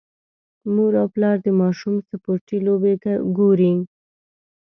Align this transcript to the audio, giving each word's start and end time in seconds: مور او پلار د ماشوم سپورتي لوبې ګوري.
مور 0.73 0.93
او 1.01 1.07
پلار 1.13 1.37
د 1.45 1.47
ماشوم 1.61 1.95
سپورتي 2.09 2.57
لوبې 2.67 2.93
ګوري. 3.37 3.73